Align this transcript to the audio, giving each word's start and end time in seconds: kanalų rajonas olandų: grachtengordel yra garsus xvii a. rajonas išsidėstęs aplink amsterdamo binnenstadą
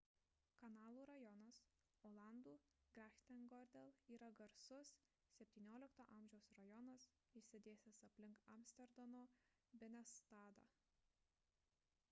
kanalų 0.59 1.01
rajonas 1.07 1.57
olandų: 2.09 2.53
grachtengordel 2.95 3.91
yra 4.15 4.29
garsus 4.39 4.93
xvii 5.49 5.89
a. 6.03 6.05
rajonas 6.59 7.05
išsidėstęs 7.41 8.01
aplink 8.07 8.41
amsterdamo 8.55 9.23
binnenstadą 9.85 10.65